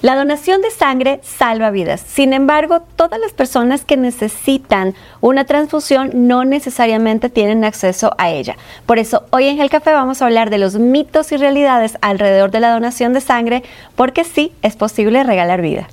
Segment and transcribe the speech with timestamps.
[0.00, 2.00] La donación de sangre salva vidas.
[2.06, 8.56] Sin embargo, todas las personas que necesitan una transfusión no necesariamente tienen acceso a ella.
[8.86, 12.52] Por eso, hoy en el café vamos a hablar de los mitos y realidades alrededor
[12.52, 13.64] de la donación de sangre,
[13.96, 15.88] porque sí es posible regalar vida.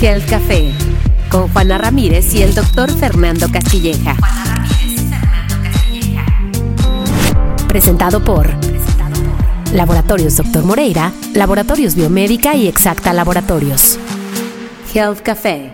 [0.00, 0.72] Health Café
[1.30, 4.16] con Juana Ramírez y el doctor Fernando Castilleja.
[7.68, 8.63] Presentado por
[9.74, 10.62] Laboratorios Dr.
[10.62, 13.98] Moreira, Laboratorios Biomédica y Exacta Laboratorios.
[14.94, 15.72] Health Café.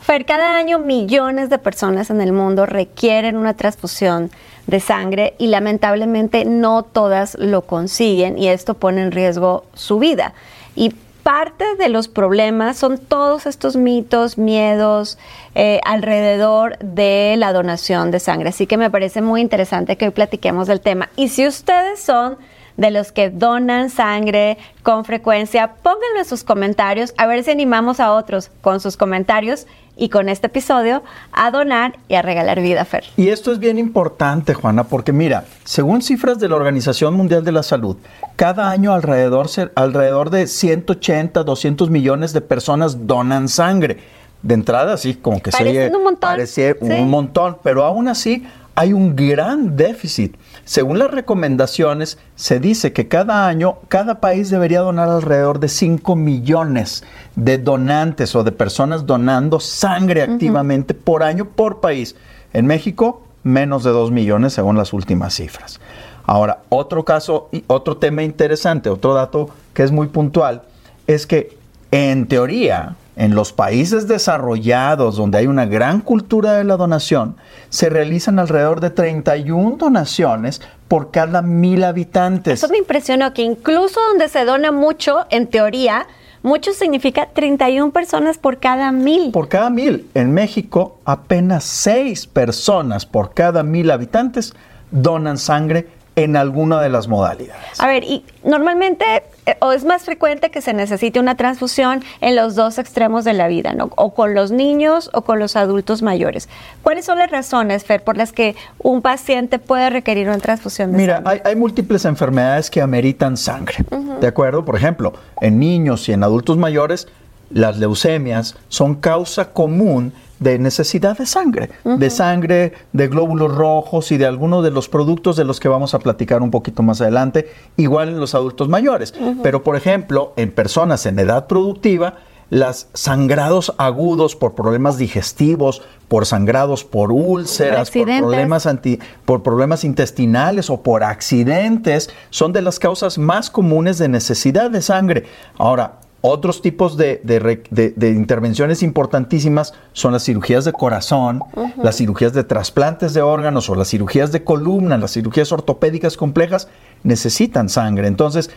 [0.00, 4.30] Fer, cada año millones de personas en el mundo requieren una transfusión
[4.68, 10.32] de sangre y lamentablemente no todas lo consiguen y esto pone en riesgo su vida.
[10.76, 10.94] Y
[11.26, 15.18] parte de los problemas son todos estos mitos, miedos
[15.56, 18.50] eh, alrededor de la donación de sangre.
[18.50, 21.08] Así que me parece muy interesante que hoy platiquemos del tema.
[21.16, 22.38] Y si ustedes son
[22.76, 27.98] de los que donan sangre con frecuencia, pónganlo en sus comentarios, a ver si animamos
[27.98, 31.02] a otros con sus comentarios y con este episodio
[31.32, 33.04] a donar y a regalar vida, Fer.
[33.16, 37.52] Y esto es bien importante, Juana, porque mira, según cifras de la Organización Mundial de
[37.52, 37.96] la Salud,
[38.36, 43.98] cada año alrededor, alrededor de 180, 200 millones de personas donan sangre.
[44.42, 46.20] De entrada, así como que parece un montón.
[46.20, 50.36] parece un montón, pero aún así hay un gran déficit.
[50.64, 56.14] Según las recomendaciones, se dice que cada año cada país debería donar alrededor de 5
[56.14, 57.02] millones
[57.36, 62.16] de donantes o de personas donando sangre activamente por año por país.
[62.52, 65.80] En México, menos de 2 millones según las últimas cifras.
[66.26, 70.62] Ahora, otro caso otro tema interesante, otro dato que es muy puntual,
[71.06, 71.56] es que
[71.92, 77.36] en teoría, en los países desarrollados donde hay una gran cultura de la donación,
[77.70, 82.62] se realizan alrededor de 31 donaciones por cada mil habitantes.
[82.62, 86.06] Eso me impresionó, que incluso donde se dona mucho, en teoría,
[86.42, 89.32] mucho significa 31 personas por cada mil.
[89.32, 90.08] Por cada mil.
[90.14, 94.54] En México, apenas 6 personas por cada mil habitantes
[94.90, 97.78] donan sangre en alguna de las modalidades.
[97.78, 102.34] A ver, y normalmente eh, o es más frecuente que se necesite una transfusión en
[102.34, 103.90] los dos extremos de la vida, ¿no?
[103.96, 106.48] O con los niños o con los adultos mayores.
[106.82, 110.98] ¿Cuáles son las razones, Fer, por las que un paciente puede requerir una transfusión de
[110.98, 111.32] Mira, sangre?
[111.32, 113.76] Hay, hay, múltiples enfermedades que ameritan sangre,
[114.20, 114.64] ¿de acuerdo?
[114.64, 115.12] Por ejemplo,
[115.42, 117.08] en niños y en adultos mayores,
[117.50, 124.18] las leucemias son causa común de necesidad de sangre, de sangre, de glóbulos rojos y
[124.18, 127.50] de algunos de los productos de los que vamos a platicar un poquito más adelante,
[127.76, 129.14] igual en los adultos mayores.
[129.42, 132.14] Pero, por ejemplo, en personas en edad productiva,
[132.50, 139.82] los sangrados agudos por problemas digestivos, por sangrados por úlceras, por problemas, anti, por problemas
[139.84, 145.24] intestinales o por accidentes, son de las causas más comunes de necesidad de sangre.
[145.58, 151.62] Ahora, otros tipos de, de, de, de, intervenciones importantísimas son las cirugías de corazón, uh
[151.62, 151.82] -huh.
[151.82, 156.68] las cirugías de trasplantes de órganos o las cirugías de columna, las cirugías ortopédicas complejas,
[157.02, 158.08] necesitan sangre.
[158.08, 158.50] Entonces,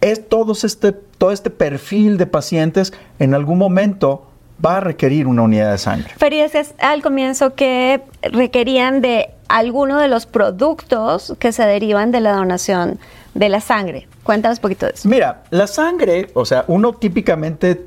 [0.00, 4.26] es todos este, todo este perfil de pacientes en algún momento
[4.64, 6.14] va a requerir una unidad de sangre.
[6.18, 12.20] Pero decías al comienzo que requerían de alguno de los productos que se derivan de
[12.20, 12.98] la donación
[13.34, 14.08] de la sangre.
[14.22, 15.08] Cuéntanos un poquito de eso.
[15.08, 17.86] Mira, la sangre, o sea, uno típicamente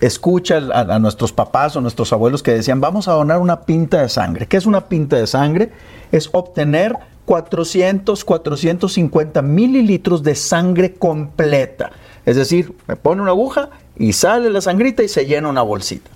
[0.00, 4.02] escucha a, a, nuestros papás o nuestros abuelos que decían, vamos a donar una pinta
[4.02, 4.46] de sangre.
[4.46, 5.72] ¿Qué es una pinta de sangre?
[6.12, 6.96] Es obtener
[7.26, 11.90] 400, 450 mililitros de sangre completa.
[12.24, 16.10] Es decir, me pone una aguja y sale la sangrita y se llena una bolsita.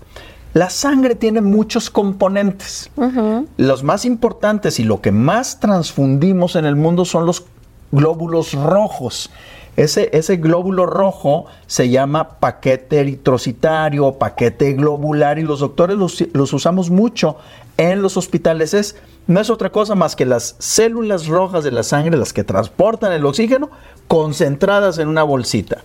[0.53, 2.91] La sangre tiene muchos componentes.
[2.97, 3.47] Uh -huh.
[3.57, 7.45] Los más importantes y lo que más transfundimos en el mundo son los
[7.93, 9.31] glóbulos rojos.
[9.77, 16.53] Ese, ese, glóbulo rojo se llama paquete eritrocitario, paquete globular y los doctores los, los,
[16.53, 17.37] usamos mucho
[17.77, 18.75] en los hospitales.
[18.75, 18.97] Es,
[19.27, 23.13] no es otra cosa más que las células rojas de la sangre, las que transportan
[23.13, 23.71] el oxígeno,
[24.09, 25.79] concentradas en una bolsita.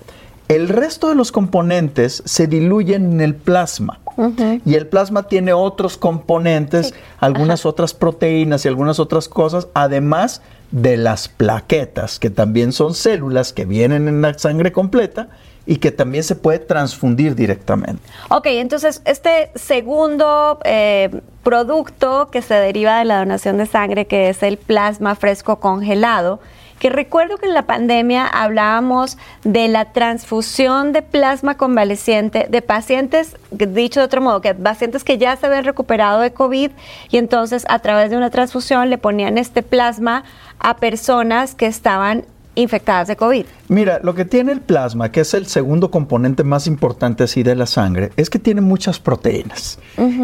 [0.48, 4.00] El resto de los componentes se diluyen en el plasma.
[4.16, 4.62] Uh -huh.
[4.66, 6.94] Y el plasma tiene otros componentes, sí.
[7.20, 7.70] algunas Ajá.
[7.70, 13.66] otras proteínas y algunas otras cosas, además de las plaquetas, que también son células que
[13.66, 15.30] vienen en la sangre completa
[15.66, 18.02] y que también se puede transfundir directamente.
[18.30, 24.30] Ok, entonces este segundo eh, producto que se deriva de la donación de sangre, que
[24.30, 26.40] es el plasma fresco congelado,
[26.80, 33.38] que recuerdo que en la pandemia hablábamos de la transfusión de plasma convaleciente de pacientes,
[33.52, 36.72] dicho de otro modo, que pacientes que ya se habían recuperado de COVID
[37.10, 40.24] y entonces a través de una transfusión le ponían este plasma
[40.60, 42.26] a personas que estaban
[42.56, 43.46] infectadas de COVID.
[43.68, 47.56] Mira, lo que tiene el plasma, que es el segundo componente más importante así de
[47.56, 49.80] la sangre, es que tiene muchas proteínas.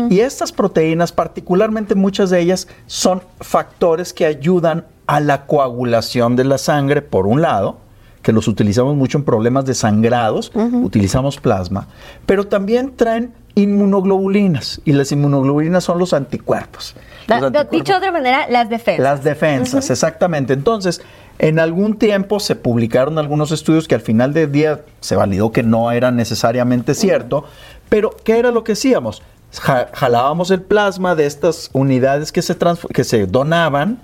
[0.09, 6.45] Y estas proteínas, particularmente muchas de ellas, son factores que ayudan a la coagulación de
[6.45, 7.79] la sangre, por un lado,
[8.21, 11.87] que los utilizamos mucho en problemas de sangrados, utilizamos plasma,
[12.25, 16.95] pero también traen inmunoglobulinas y las inmunoglobulinas son los anticuerpos.
[17.71, 19.03] Dicho de otra manera, las defensas.
[19.03, 20.53] Las defensas, exactamente.
[20.53, 21.01] Entonces,
[21.41, 25.63] en algún tiempo se publicaron algunos estudios que al final del día se validó que
[25.63, 27.45] no era necesariamente cierto,
[27.89, 29.23] pero ¿qué era lo que hacíamos?
[29.51, 32.55] jalábamos el plasma de estas unidades que se,
[32.93, 33.99] que se donaban,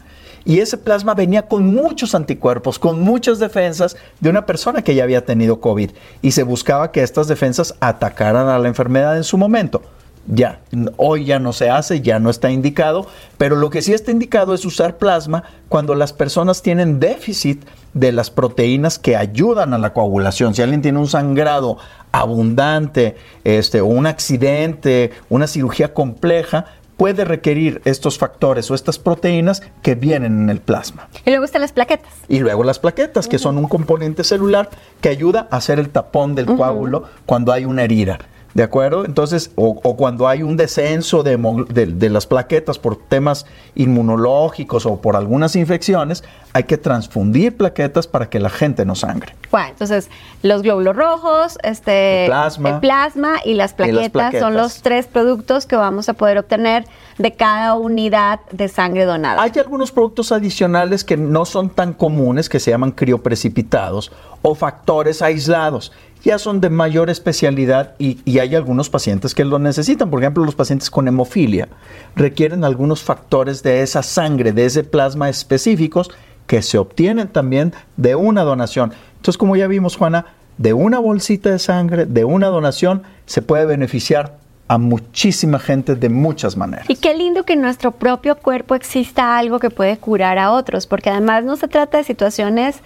[0.45, 5.03] y ese plasma venía con muchos anticuerpos, con muchas defensas de una persona que ya
[5.03, 5.91] había tenido COVID.
[6.21, 9.81] Y se buscaba que estas defensas atacaran a la enfermedad en su momento.
[10.27, 10.59] Ya,
[10.97, 13.07] hoy ya no se hace, ya no está indicado,
[13.37, 17.63] pero lo que sí está indicado es usar plasma cuando las personas tienen déficit
[17.93, 20.53] de las proteínas que ayudan a la coagulación.
[20.53, 21.77] Si alguien tiene un sangrado
[22.11, 23.15] abundante,
[23.45, 26.65] este, un accidente, una cirugía compleja,
[26.97, 31.07] puede requerir estos factores o estas proteínas que vienen en el plasma.
[31.25, 32.11] Y luego están las plaquetas.
[32.27, 34.69] Y luego las plaquetas, que son un componente celular
[34.99, 38.19] que ayuda a hacer el tapón del coágulo cuando hay una herida.
[38.57, 39.05] ¿De acuerdo?
[39.05, 41.37] Entonces, o, cuando hay un descenso de,
[41.69, 43.45] de, las plaquetas por temas
[43.75, 46.23] inmunológicos o por algunas infecciones,
[46.53, 49.35] hay que transfundir plaquetas para que la gente no sangre.
[49.51, 50.09] Bueno, entonces,
[50.41, 55.75] los glóbulos rojos, este, el plasma, plasma y, las plaquetas son los tres productos que
[55.75, 56.87] vamos a poder obtener
[57.19, 59.39] de cada unidad de sangre donada.
[59.39, 64.11] Hay algunos productos adicionales que no son tan comunes, que se llaman crioprecipitados
[64.41, 65.91] o factores aislados
[66.23, 70.09] ya son de mayor especialidad y, hay algunos pacientes que lo necesitan.
[70.09, 71.67] Por ejemplo, los pacientes con hemofilia
[72.15, 76.11] requieren algunos factores de esa sangre, de ese plasma específicos
[76.45, 78.93] que se obtienen también de una donación.
[79.17, 80.25] Entonces, como ya vimos, Juana,
[80.57, 84.37] de una bolsita de sangre, de una donación, se puede beneficiar
[84.67, 86.89] a muchísima gente de muchas maneras.
[86.89, 90.87] Y qué lindo que en nuestro propio cuerpo exista algo que puede curar a otros,
[90.87, 92.77] porque además no se trata de situaciones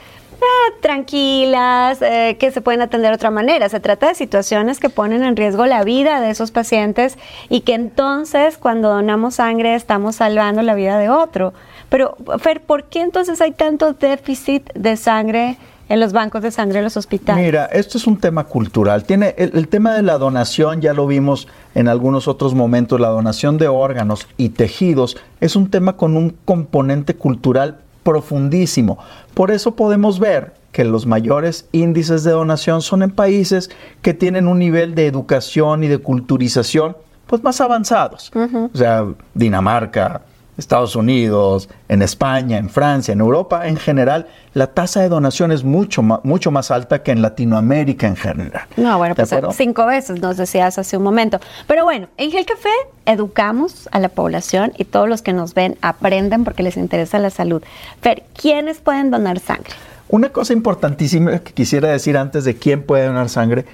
[0.82, 3.70] tranquilas, eh, que se pueden atender de otra manera.
[3.70, 7.18] Se trata de situaciones que ponen en riesgo la vida de esos pacientes
[7.50, 11.54] y que entonces cuando donamos sangre estamos salvando la vida de otro.
[11.90, 15.58] Pero, Fer, ¿por qué entonces hay tanto déficit de sangre?
[15.90, 17.44] en los bancos de sangre en los hospitales.
[17.44, 19.04] Mira, esto es un tema cultural.
[19.04, 23.58] Tiene el, tema de la donación, ya lo vimos en algunos otros momentos, la donación
[23.58, 28.98] de órganos y tejidos es un tema con un componente cultural profundísimo.
[29.34, 33.70] Por eso podemos ver que los mayores índices de donación son en países
[34.02, 36.96] que tienen un nivel de educación y de culturización
[37.28, 38.32] pues más avanzados.
[38.74, 40.22] O sea, Dinamarca,
[40.58, 45.64] Estados Unidos, en España, en Francia, en Europa en general, la tasa de donación es
[45.64, 48.64] mucho más, mucho más alta que en Latinoamérica en general.
[48.78, 51.40] No, bueno, pues cinco veces nos decías hace un momento.
[51.68, 52.70] Pero bueno, en Gel Café
[53.06, 57.30] educamos a la población y todos los que nos ven aprenden porque les interesa la
[57.30, 57.64] salud.
[58.02, 59.72] Fer, ¿quiénes pueden donar sangre?
[60.10, 63.66] Una cosa importantísima que quisiera decir antes de quién puede donar sangre,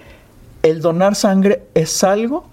[0.62, 2.46] el donar sangre es algo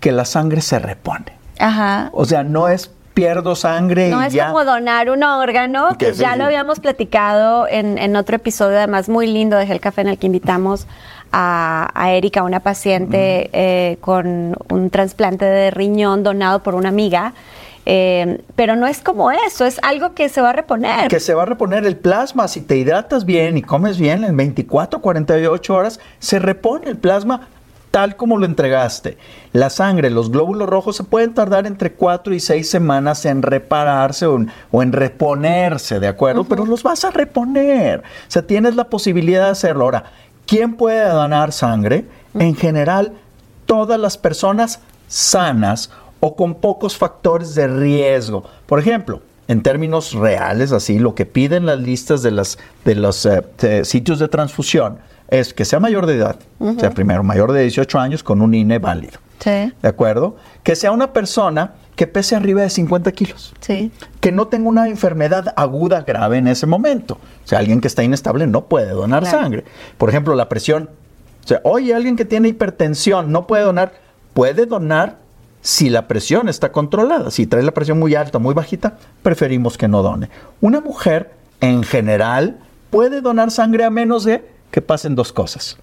[0.00, 1.36] que la sangre se repone.
[1.58, 2.10] Ajá.
[2.12, 6.36] O sea, no es pierdo sangre no y es como donar un órgano, que ya
[6.36, 10.26] lo habíamos platicado en, otro episodio, además muy lindo de Gel Café, en el que
[10.26, 10.86] invitamos
[11.32, 17.32] a, Erika, una paciente eh, con un trasplante de riñón donado por una amiga.
[17.88, 21.08] Eh, pero no es como eso, es algo que se va a reponer.
[21.08, 22.48] Que se va a reponer el plasma.
[22.48, 27.48] Si te hidratas bien y comes bien, en 24, 48 horas se repone el plasma
[27.96, 29.16] tal como lo entregaste.
[29.54, 34.26] La sangre, los glóbulos rojos se pueden tardar entre 4 y 6 semanas en repararse
[34.26, 36.44] o en, reponerse, ¿de acuerdo?
[36.44, 38.00] Pero los vas a reponer.
[38.00, 39.84] O sea, tienes la posibilidad de hacerlo.
[39.84, 40.04] Ahora,
[40.44, 42.04] ¿quién puede donar sangre?
[42.34, 43.14] En general,
[43.64, 48.44] todas las personas sanas o con pocos factores de riesgo.
[48.66, 53.24] Por ejemplo, en términos reales, así, lo que piden las listas de, las, de los
[53.24, 57.62] eh, sitios de transfusión es que sea mayor de edad, o sea, primero mayor de
[57.62, 59.18] 18 años con un INE válido.
[59.40, 59.72] Sí.
[59.82, 60.36] ¿De acuerdo?
[60.62, 63.54] Que sea una persona que pese arriba de 50 kilos.
[63.60, 63.90] Sí.
[64.20, 67.14] Que no tenga una enfermedad aguda grave en ese momento.
[67.14, 69.64] O sea, alguien que está inestable no puede donar sangre.
[69.98, 70.90] Por ejemplo, la presión.
[71.44, 73.94] O sea, oye, alguien que tiene hipertensión no puede donar.
[74.34, 75.16] Puede donar
[75.62, 77.30] si la presión está controlada.
[77.30, 80.28] Si trae la presión muy alta, muy bajita, preferimos que no done.
[80.60, 82.58] Una mujer, en general,
[82.90, 85.78] puede donar sangre a menos de que pasen dos cosas.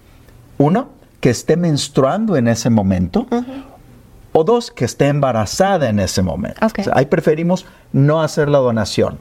[0.56, 3.26] Uno, que esté menstruando en ese momento.
[4.30, 6.64] O dos, que esté embarazada en ese momento.
[6.92, 9.18] ahí preferimos no hacer la donación.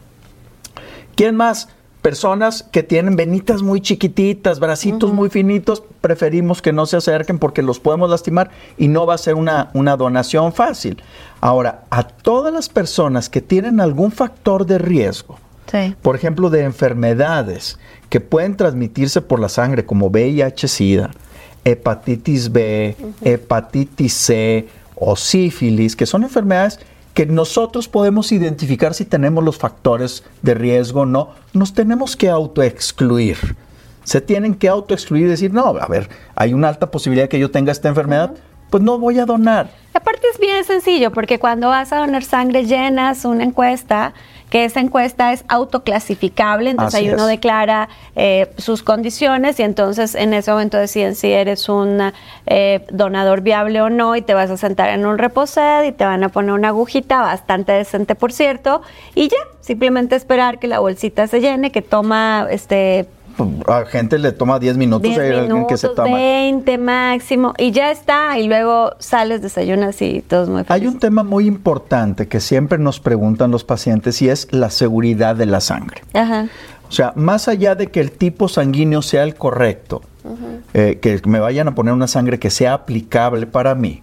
[1.15, 1.69] ¿Quién más?
[2.03, 7.63] Personas que tienen venitas muy chiquititas, bracitos muy finitos, preferimos que no se acerquen porque
[7.63, 11.01] los podemos lastimar y no va a ser una, una donación fácil.
[11.41, 15.39] Ahora, a todas las personas que tienen algún factor de riesgo,
[16.03, 17.79] por ejemplo, de enfermedades
[18.13, 21.09] que pueden transmitirse por la sangre, como VIH-Sida,
[21.65, 26.79] hepatitis B, hepatitis C o sífilis, que son enfermedades
[27.15, 32.29] que nosotros podemos identificar si tenemos los factores de riesgo o no, nos tenemos que
[32.29, 33.55] autoexcluir.
[34.03, 37.39] Se tienen que autoexcluir y decir, no, a ver, hay una alta posibilidad de que
[37.39, 38.35] yo tenga esta enfermedad,
[38.69, 39.71] pues no voy a donar.
[39.95, 44.13] Aparte es bien sencillo, porque cuando vas a donar sangre llenas una encuesta
[44.53, 50.31] que esa encuesta es autoclasificable, entonces ahí uno declara eh, sus condiciones y entonces en
[50.35, 52.13] ese momento deciden si eres un
[52.45, 56.05] eh, donador viable o no y te vas a sentar en un reposed y te
[56.05, 58.83] van a poner una agujita bastante decente, por cierto,
[59.15, 63.07] y ya, simplemente esperar que la bolsita se llene, que toma este
[63.67, 67.71] a gente le toma 10 minutos, 10 hay alguien que se toma 20 máximo y
[67.71, 70.83] ya está y luego sales, desayunas y todo es muy fácil.
[70.83, 75.35] Hay un tema muy importante que siempre nos preguntan los pacientes y es la seguridad
[75.35, 76.01] de la sangre.
[76.13, 76.47] Ajá.
[76.87, 80.03] O sea, más allá de que el tipo sanguíneo sea el correcto,
[80.73, 84.01] eh, que me vayan a poner una sangre que sea aplicable para mí,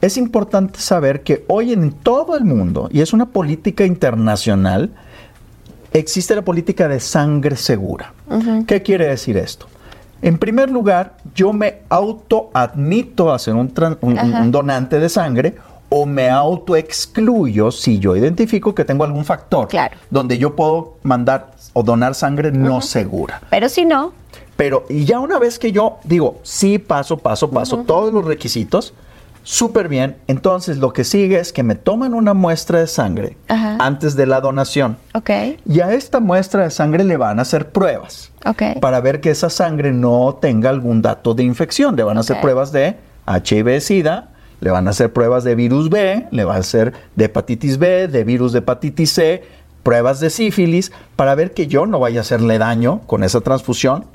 [0.00, 4.90] es importante saber que hoy en todo el mundo, y es una política internacional,
[5.98, 8.12] existe la política de sangre segura.
[8.66, 9.66] ¿Qué quiere decir esto?
[10.22, 13.72] En primer lugar, yo me autoadmito a ser un,
[14.50, 15.56] donante de sangre
[15.88, 19.68] o me autoexcluyo si yo identifico que tengo algún factor
[20.10, 23.40] donde yo puedo mandar o donar sangre no segura.
[23.50, 24.12] Pero si no.
[24.56, 28.94] Pero, y ya una vez que yo digo, sí, paso, paso, paso, todos los requisitos,
[29.46, 30.16] súper bien.
[30.26, 34.40] Entonces lo que sigue es que me toman una muestra de sangre antes de la
[34.40, 34.98] donación.
[35.14, 35.30] Ok.
[35.64, 38.32] Y a esta muestra de sangre le van a hacer pruebas.
[38.44, 38.80] Ok.
[38.80, 41.94] Para ver que esa sangre no tenga algún dato de infección.
[41.94, 46.26] Le van a hacer pruebas de HIV-Sida, le van a hacer pruebas de virus B,
[46.32, 49.44] le van a hacer de hepatitis B, de virus de hepatitis C,
[49.84, 54.06] pruebas de sífilis, para ver que yo no vaya a hacerle daño con esa transfusión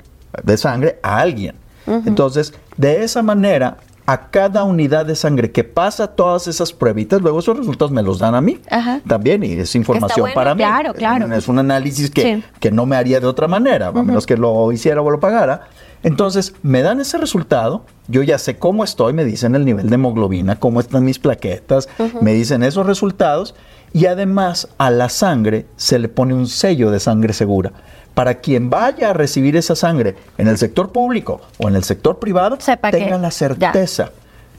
[0.42, 1.56] de sangre a alguien.
[1.86, 7.38] Entonces, de esa manera, a cada unidad de sangre que pasa todas esas pruebitas, luego
[7.38, 8.60] esos resultados me los dan a mí
[9.06, 10.62] también y es información para mí.
[10.62, 11.32] Claro, claro.
[11.32, 14.72] Es un análisis que, que no me haría de otra manera, a menos que lo
[14.72, 15.68] hiciera o lo pagara.
[16.02, 19.94] Entonces, me dan ese resultado, yo ya sé cómo estoy, me dicen el nivel de
[19.94, 21.88] hemoglobina, cómo están mis plaquetas,
[22.20, 23.54] me dicen esos resultados
[23.92, 27.72] y además a la sangre se le pone un sello de sangre segura
[28.14, 32.18] para quien vaya a recibir esa sangre en el sector público o en el sector
[32.18, 32.58] privado,
[32.90, 34.10] tenga la certeza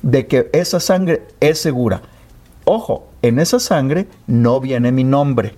[0.01, 2.01] de que esa sangre es segura.
[2.65, 5.55] Ojo, en esa sangre no viene mi nombre,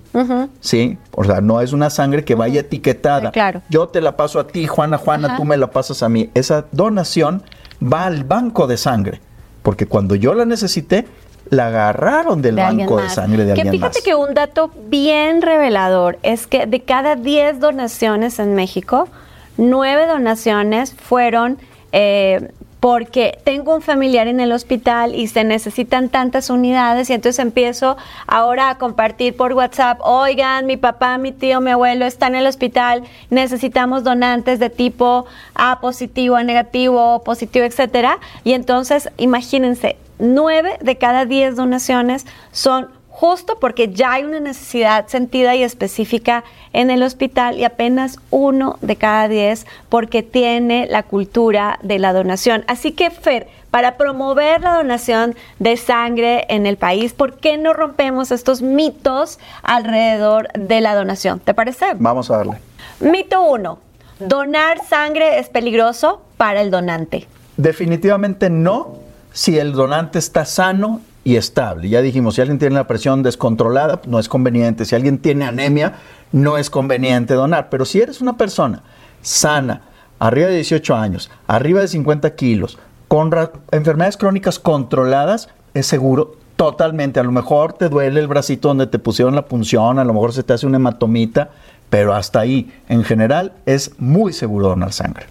[0.60, 0.98] ¿sí?
[1.12, 3.30] O sea, no es una sangre que vaya etiquetada.
[3.30, 3.62] claro.
[3.68, 6.30] Yo te la paso a ti, Juana, Juana, tú me la pasas a mí.
[6.34, 7.42] Esa donación
[7.82, 9.20] va al banco de sangre,
[9.62, 11.06] porque cuando yo la necesité,
[11.50, 16.18] la agarraron del banco de sangre de alguien que fíjate que un dato bien revelador
[16.22, 19.08] es que de cada 10 donaciones en México,
[19.56, 21.58] 9 donaciones fueron
[21.92, 22.50] eh,
[22.80, 27.96] porque tengo un familiar en el hospital y se necesitan tantas unidades y entonces empiezo
[28.26, 32.46] ahora a compartir por WhatsApp, oigan, mi papá, mi tío, mi abuelo está en el
[32.46, 38.18] hospital, necesitamos donantes de tipo A positivo, A negativo, positivo, etcétera.
[38.44, 45.06] Y entonces, imagínense, nueve de cada diez donaciones son justo porque ya hay una necesidad
[45.06, 46.44] sentida y específica
[46.74, 52.12] en el hospital y apenas uno de cada diez porque tiene la cultura de la
[52.12, 52.64] donación.
[52.68, 57.72] Así que, Fer, para promover la donación de sangre en el país, ¿por qué no
[57.72, 61.40] rompemos estos mitos alrededor de la donación?
[61.40, 61.86] ¿Te parece?
[61.94, 62.58] Vamos a darle.
[63.00, 63.78] Mito uno,
[64.18, 67.26] donar sangre es peligroso para el donante.
[67.56, 69.05] Definitivamente no
[69.36, 71.90] si el donante está sano y estable.
[71.90, 74.86] Ya dijimos, si alguien tiene la presión descontrolada, no es conveniente.
[74.86, 75.96] Si alguien tiene anemia,
[76.32, 77.68] no es conveniente donar.
[77.68, 78.82] Pero si eres una persona
[79.20, 79.82] sana,
[80.18, 82.78] arriba de 18 años, arriba de 50 kilos,
[83.08, 83.30] con
[83.72, 87.20] enfermedades crónicas controladas, es seguro totalmente.
[87.20, 90.32] A lo mejor te duele el bracito donde te pusieron la punción, a lo mejor
[90.32, 91.50] se te hace una hematomita,
[91.90, 95.26] pero hasta ahí, en general, es muy seguro donar sangre.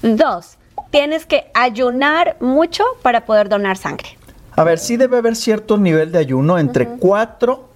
[0.00, 0.58] Dos,
[0.90, 4.18] tienes que ayunar mucho para poder donar sangre.
[4.52, 7.68] A ver, sí debe haber cierto nivel de ayuno, entre 4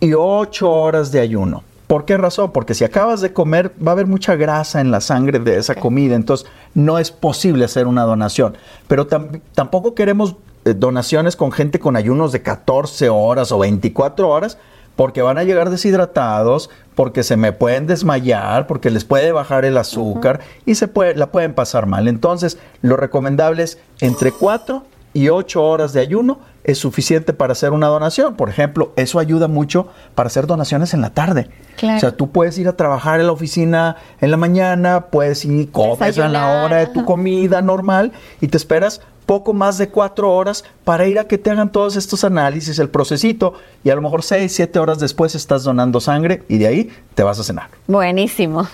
[0.00, 1.62] y 8 horas de ayuno.
[1.86, 2.50] ¿Por qué razón?
[2.50, 5.76] Porque si acabas de comer, va a haber mucha grasa en la sangre de esa
[5.76, 8.56] comida, entonces no es posible hacer una donación.
[8.88, 10.34] Pero tampoco queremos
[10.64, 14.58] eh, donaciones con gente con ayunos de 14 horas o 24 horas,
[14.96, 19.76] porque van a llegar deshidratados, porque se me pueden desmayar, porque les puede bajar el
[19.76, 22.08] azúcar y se puede, la pueden pasar mal.
[22.08, 27.72] Entonces, lo recomendable es entre 4 y 8 horas de ayuno es suficiente para hacer
[27.72, 28.34] una donación.
[28.34, 29.86] Por ejemplo, eso ayuda mucho
[30.16, 31.48] para hacer donaciones en la tarde.
[31.82, 35.70] O sea, tú puedes ir a trabajar en la oficina en la mañana, puedes ir,
[35.70, 40.32] comes a la hora de tu comida normal y te esperas poco más de cuatro
[40.32, 43.54] horas para ir a que te hagan todos estos análisis, el procesito,
[43.84, 47.22] y a lo mejor seis, siete horas después estás donando sangre y de ahí te
[47.22, 47.68] vas a cenar.
[47.88, 48.66] Buenísimo.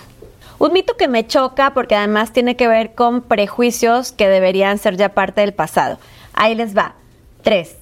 [0.59, 4.95] Un mito que me choca porque además tiene que ver con prejuicios que deberían ser
[4.95, 5.97] ya parte del pasado.
[6.33, 6.93] Ahí les va.
[7.41, 7.75] Tres.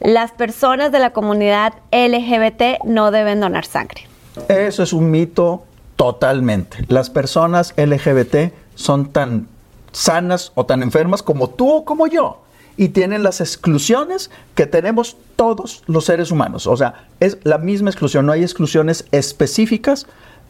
[0.00, 4.06] Las personas de la comunidad LGBT no deben donar sangre.
[4.48, 5.64] Eso es un mito
[5.96, 6.78] totalmente.
[6.88, 9.48] Las personas LGBT son tan
[9.94, 12.40] sanas o tan enfermas como tú o como yo.
[12.76, 16.66] Y tienen las exclusiones que tenemos todos los seres humanos.
[16.66, 20.06] O sea, es la misma exclusión, no hay exclusiones específicas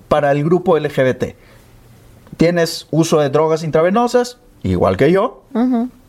[0.09, 1.37] para el grupo LGBT.
[2.39, 5.43] Tienes uso de drogas intravenosas, igual que yo,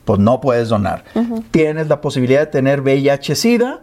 [0.05, 1.03] pues no puedes donar.
[1.51, 3.81] Tienes la posibilidad de tener VIH-Sida,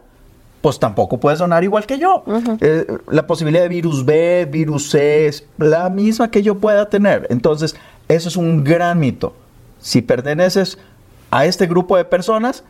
[0.62, 2.24] pues tampoco puedes donar igual que yo.
[2.60, 7.26] Eh, la posibilidad de virus B, virus C, es la misma que yo pueda tener.
[7.30, 7.76] Entonces,
[8.08, 9.34] eso es un gran mito.
[9.82, 10.78] Si perteneces
[11.30, 12.64] a este grupo de personas,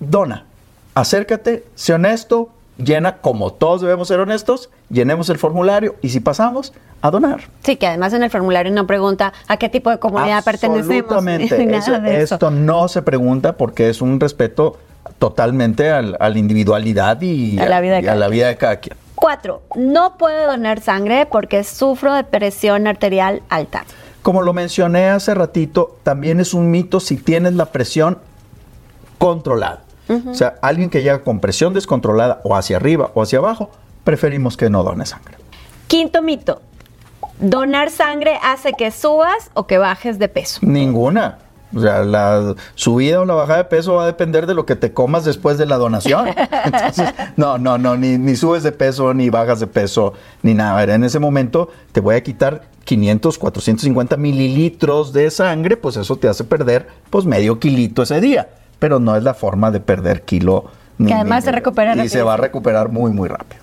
[0.00, 0.46] dona.
[0.94, 6.72] Acércate, sé honesto, llena como todos debemos ser honestos, llenemos el formulario y si pasamos,
[7.02, 7.40] a donar.
[7.64, 11.12] Sí, que además en el formulario no pregunta a qué tipo de comunidad pertenecemos.
[11.12, 12.22] Absolutamente.
[12.22, 14.78] Esto no se pregunta porque es un respeto
[15.18, 18.96] totalmente a la individualidad y a, la vida de, la vida de cada quien.
[19.16, 23.84] Cuatro, no puedo donar sangre porque sufro de presión arterial alta.
[24.22, 28.18] Como lo mencioné hace ratito, también es un mito si tienes la presión
[29.18, 29.82] controlada.
[30.26, 33.70] O sea, alguien que llega con presión descontrolada o hacia arriba o hacia abajo,
[34.04, 35.36] preferimos que no done sangre.
[35.86, 36.60] Quinto mito,
[37.38, 40.60] ¿donar sangre hace que subas o que bajes de peso?
[40.62, 41.38] Ninguna.
[41.74, 44.76] O sea, la subida o la bajada de peso va a depender de lo que
[44.76, 46.28] te comas después de la donación.
[46.64, 50.82] Entonces, no, no, no, ni, ni subes de peso, ni bajas de peso, ni nada.
[50.82, 56.28] En ese momento te voy a quitar 500, 450 mililitros de sangre, pues eso te
[56.28, 58.48] hace perder pues medio kilito ese día.
[58.78, 60.64] Pero no es la forma de perder kilo.
[60.98, 63.61] que además se recupera Y se va a recuperar muy, muy rápido.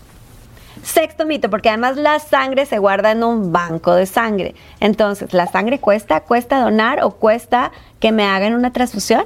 [0.83, 4.55] Sexto mito, porque además la sangre se guarda en un banco de sangre.
[4.79, 6.21] Entonces, ¿la sangre cuesta?
[6.21, 9.23] ¿Cuesta donar o cuesta que me hagan una transfusión?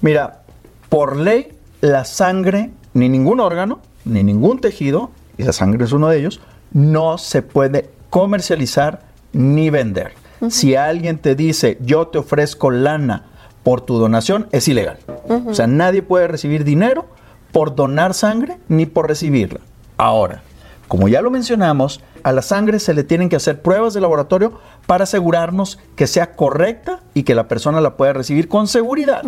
[0.00, 0.42] Mira,
[0.88, 6.08] por ley, la sangre, ni ningún órgano, ni ningún tejido, y la sangre es uno
[6.08, 6.40] de ellos,
[6.72, 10.12] no se puede comercializar ni vender.
[10.50, 13.24] Si alguien te dice, yo te ofrezco lana
[13.62, 14.98] por tu donación, es ilegal.
[15.46, 17.06] O sea, nadie puede recibir dinero
[17.52, 19.60] por donar sangre ni por recibirla.
[19.96, 20.42] Ahora,
[20.88, 24.60] como ya lo mencionamos, a la sangre se le tienen que hacer pruebas de laboratorio
[24.86, 29.22] para asegurarnos que sea correcta y que la persona la pueda recibir con seguridad.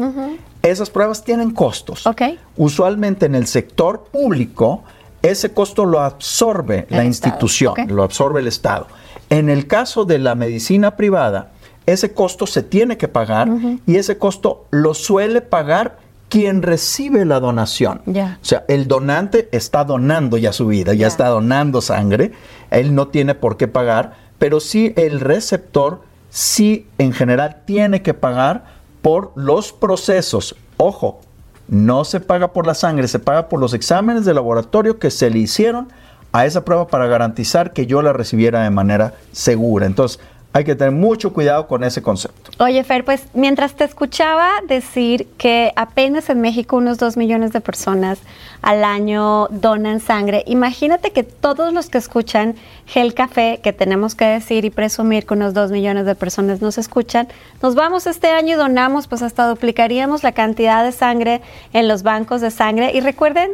[0.63, 2.07] Esas pruebas tienen costos.
[2.57, 4.85] Usualmente en el sector público,
[5.23, 8.87] ese costo lo absorbe la institución, lo absorbe el Estado.
[9.31, 11.51] En el caso de la medicina privada,
[11.87, 13.49] ese costo se tiene que pagar
[13.87, 18.03] y ese costo lo suele pagar quien recibe la donación.
[18.07, 22.33] O sea, el donante está donando ya su vida, ya está donando sangre,
[22.71, 28.15] él no tiene por qué pagar, pero sí el receptor sí en general tiene que
[28.15, 28.65] pagar
[29.03, 30.55] por los procesos.
[30.77, 31.21] Ojo,
[31.69, 35.31] no se paga por la sangre, se paga por los exámenes de laboratorio que se
[35.31, 35.89] le hicieron
[36.33, 39.87] a esa prueba para garantizar que yo la recibiera de manera segura.
[39.87, 40.21] Entonces,
[40.53, 42.51] hay que tener mucho cuidado con ese concepto.
[42.59, 47.61] Oye, Fer, pues mientras te escuchaba decir que apenas en México unos dos millones de
[47.61, 48.19] personas
[48.63, 52.57] al año donan sangre, imagínate que todos los que escuchan
[52.87, 56.79] Gel Café, que tenemos que decir y presumir que unos dos millones de personas nos
[56.79, 57.29] escuchan,
[57.63, 62.03] nos vamos este año y donamos, pues hasta duplicaríamos la cantidad de sangre en los
[62.03, 62.91] bancos de sangre.
[62.95, 63.51] Y recuerden,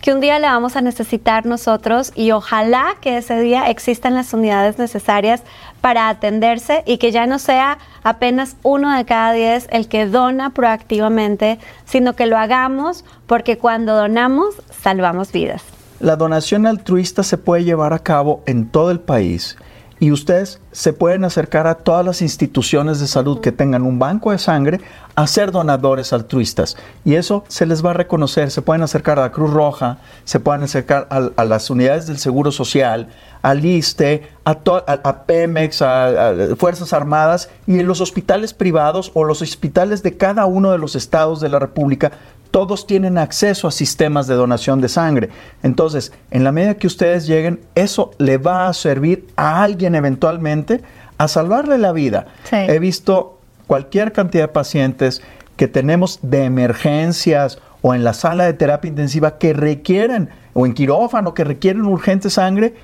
[0.00, 4.32] que un día la vamos a necesitar nosotros y ojalá que ese día existan las
[4.32, 5.42] unidades necesarias
[5.80, 10.50] para atenderse y que ya no sea apenas uno de cada diez el que dona
[10.50, 15.62] proactivamente, sino que lo hagamos porque cuando donamos salvamos vidas.
[16.00, 19.56] La donación altruista se puede llevar a cabo en todo el país
[20.00, 24.30] y ustedes se pueden acercar a todas las instituciones de salud que tengan un banco
[24.30, 24.80] de sangre
[25.16, 26.76] a ser donadores altruistas.
[27.04, 28.52] Y eso se les va a reconocer.
[28.52, 32.52] Se pueden acercar a la Cruz Roja, se pueden acercar a, las unidades del Seguro
[32.52, 33.08] Social,
[33.42, 39.42] al ISTE, a, a, Pemex, a, Fuerzas Armadas y en los hospitales privados o los
[39.42, 42.12] hospitales de cada uno de los estados de la República.
[42.50, 45.30] Todos tienen acceso a sistemas de donación de sangre.
[45.62, 50.82] Entonces, en la medida que ustedes lleguen, eso le va a servir a alguien eventualmente
[51.18, 52.26] a salvarle la vida.
[52.50, 55.22] He visto cualquier cantidad de pacientes
[55.56, 60.74] que tenemos de emergencias o en la sala de terapia intensiva que requieren, o en
[60.74, 62.74] quirófano, que requieren urgente sangre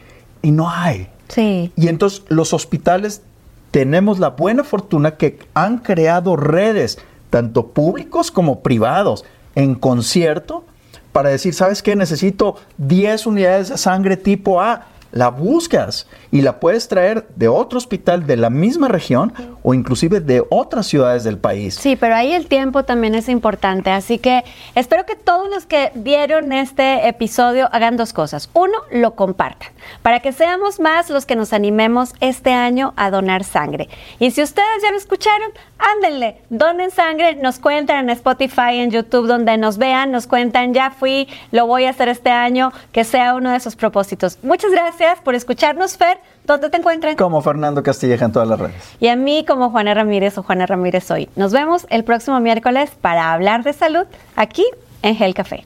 [0.43, 1.09] y no hay.
[1.29, 1.73] Sí.
[1.77, 3.23] Y entonces los hospitales
[3.71, 6.99] tenemos la buena fortuna que han creado redes,
[7.31, 9.25] tanto públicos como privados,
[9.55, 10.65] en concierto
[11.13, 11.95] para decir, ¿sabes qué?
[11.95, 17.79] Necesito 10 unidades de sangre tipo A la buscas y la puedes traer de otro
[17.79, 21.77] hospital de la misma región o inclusive de otras ciudades del país.
[21.77, 24.43] Sí, pero ahí el tiempo también es importante, así que
[24.75, 28.51] espero que todos los que vieron este episodio hagan dos cosas.
[28.55, 29.69] Uno, lo compartan,
[30.03, 33.89] para que seamos más los que nos animemos este año a donar sangre.
[34.19, 39.29] Y si ustedes ya lo escucharon, ándenle, donen sangre, nos cuentan en Spotify, en YouTube,
[39.29, 43.35] donde nos vean, nos cuentan, ya fui, lo voy a hacer este año, que sea
[43.35, 44.39] uno de esos propósitos.
[44.43, 44.73] Muchas
[45.05, 46.19] gracias por escucharnos, Fer.
[46.47, 47.17] ¿Dónde te encuentran?
[47.17, 48.75] Como Fernando Castilleja en todas las redes.
[49.01, 51.29] Y a mí como Juana Ramírez o Juana Ramírez hoy.
[51.37, 54.65] Nos vemos el próximo miércoles para hablar de salud aquí
[55.03, 55.65] en Gel Café.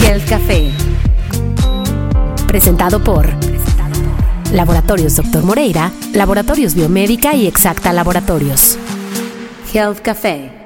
[0.00, 0.70] Gel Café.
[2.46, 3.28] Presentado por
[4.52, 5.44] Laboratorios Dr.
[5.44, 8.78] Moreira, Laboratorios Biomédica y Exacta Laboratorios.
[9.72, 10.59] Health Café.